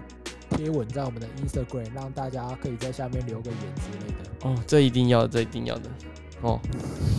[0.50, 4.48] 贴文在我们的 Instagram，让大家可以在下面留个言之类的？
[4.48, 5.90] 哦，这一定要，这一定要的。
[6.42, 6.60] 哦，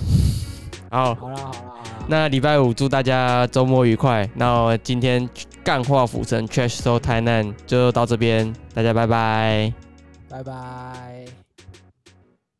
[0.89, 4.29] 好，好啦好啦好啦，那礼拜五祝大家周末愉快。
[4.35, 5.27] 那今天
[5.67, 9.73] 干化釜神 trash so 太难就到这边，大家拜拜。
[10.29, 11.16] 拜拜。